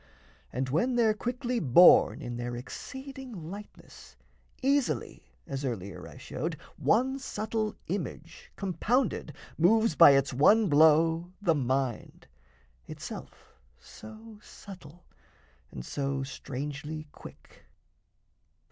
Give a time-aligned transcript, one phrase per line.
[0.51, 4.15] And when they're quickly borne In their exceeding lightness,
[4.63, 11.53] easily (As earlier I showed) one subtle image, Compounded, moves by its one blow the
[11.53, 12.25] mind,
[12.87, 15.05] Itself so subtle
[15.69, 17.65] and so strangely quick.